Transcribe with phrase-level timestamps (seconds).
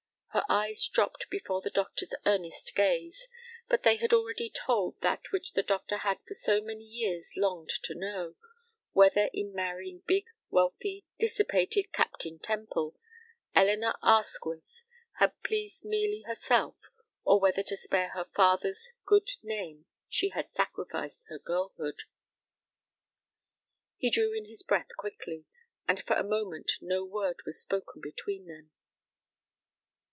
[0.33, 3.27] Her eyes dropped before the doctor's earnest gaze,
[3.67, 7.67] but they had already told that which the doctor had for so many years longed
[7.83, 8.35] to know,
[8.93, 12.95] whether in marrying big, wealthy, dissipated Captain Temple,
[13.53, 14.83] Elinor Arsquith
[15.17, 16.77] had pleased merely herself,
[17.25, 22.03] or whether to spare her father's good name she had sacrificed her girlhood.
[23.97, 25.43] He drew in his breath quickly,
[25.89, 28.71] and for a moment no word was spoken between them.